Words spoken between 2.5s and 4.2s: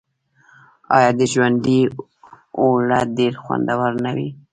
اوړه ډیر خوندور نه